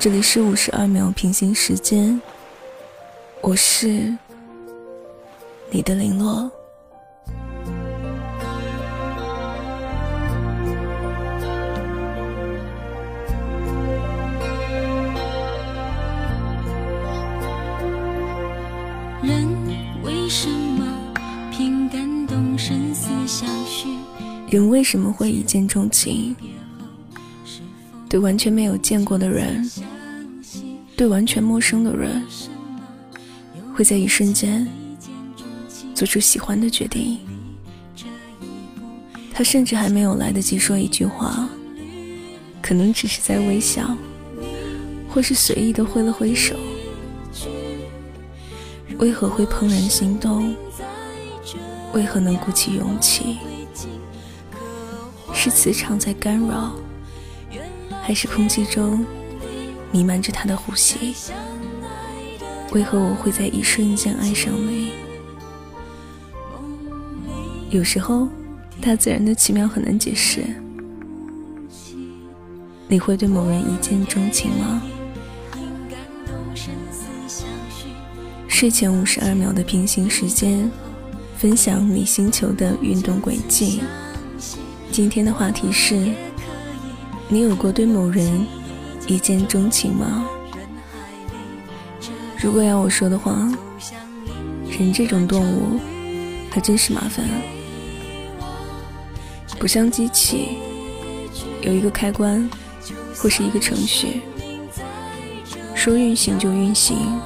[0.00, 2.20] 这里是五十二秒平行时间，
[3.40, 4.16] 我是
[5.72, 6.48] 你的零落。
[19.20, 19.48] 人
[20.04, 20.86] 为什么
[21.50, 23.88] 凭感动生死相许？
[24.48, 26.36] 人为什么会一见钟情？
[28.08, 29.70] 对完全没有见过的人，
[30.98, 32.20] 对完全陌生的人，
[33.72, 34.66] 会在一瞬间
[35.94, 37.20] 做出喜欢的决定。
[39.32, 41.48] 他甚至还没有来得及说一句话，
[42.60, 43.96] 可能只是在微笑，
[45.08, 46.56] 或是随意的挥了挥手。
[48.98, 50.52] 为何会怦然心动？
[51.94, 53.38] 为何能鼓起勇气？
[55.32, 56.74] 是磁场在干扰？
[58.02, 59.06] 还是空气中
[59.90, 61.14] 弥漫着他的呼吸？
[62.72, 64.92] 为何我会在一瞬间爱上你？
[67.70, 68.28] 有时候，
[68.80, 70.44] 大自然的奇妙很难解释。
[72.86, 74.82] 你会对某人一见钟情吗？
[78.46, 80.70] 睡前五十二秒的平行时间，
[81.36, 83.80] 分享你星球的运动轨迹。
[84.90, 86.12] 今天的话题是。
[87.30, 88.46] 你有过对某人
[89.08, 90.28] 一见钟情吗？
[92.38, 93.32] 如果要我说的话，
[94.68, 95.80] 人这种动物
[96.50, 97.24] 还真是麻烦。
[99.58, 100.58] 不像机器，
[101.62, 102.48] 有一个开关
[103.16, 104.20] 或是一个程序，
[105.74, 107.18] 说运行就运行，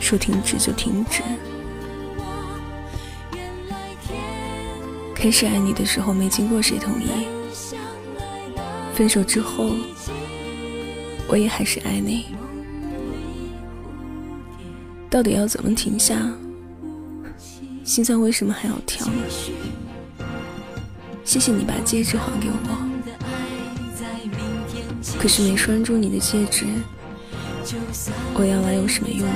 [0.00, 1.22] 说停止就停止。
[5.14, 7.08] 开始爱你的时候，没经过谁同意。
[8.94, 9.70] 分手之后，
[11.28, 12.26] 我也还是爱你。
[15.10, 16.16] 到底要怎么停下？
[17.84, 19.12] 心脏为什么还要跳呢？
[21.24, 22.56] 谢谢你把戒指还给我，
[25.18, 26.66] 可是没拴住你的戒指，
[28.34, 29.34] 我要来有什么用呢？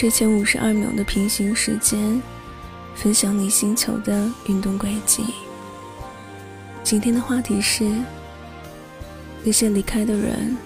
[0.00, 2.22] 睡前五十二秒的平行时间，
[2.94, 5.22] 分享你星球的运动轨迹。
[6.82, 7.86] 今天的话题是：
[9.44, 10.56] 那些离开的人，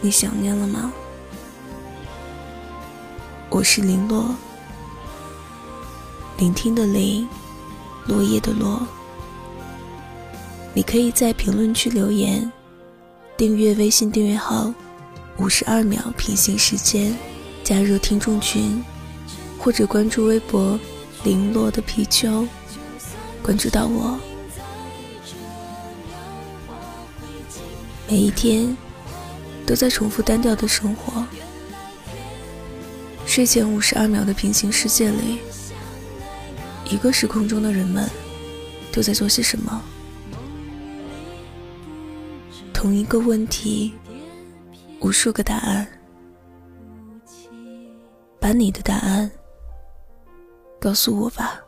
[0.00, 0.92] 你想念了吗？
[3.50, 4.34] 我是林落，
[6.38, 7.24] 聆听的聆，
[8.08, 8.84] 落叶的落。
[10.74, 12.50] 你可以在评论区留言。
[13.36, 14.74] 订阅微信订阅号，
[15.36, 17.16] 五十二秒平行时间，
[17.68, 18.82] 加入听众群，
[19.58, 20.80] 或者关注微博
[21.22, 22.48] “零落的皮丘”，
[23.44, 24.18] 关注到我。
[28.08, 28.74] 每一天
[29.66, 31.26] 都在重复单调的生活。
[33.26, 35.40] 睡前五十二秒的平行世界里，
[36.88, 38.08] 一个时空中的人们
[38.90, 39.82] 都在做些什么？
[42.72, 43.92] 同一个问题，
[45.00, 45.86] 无数个答案，
[48.40, 49.30] 把你的答案
[50.80, 51.67] 告诉我吧。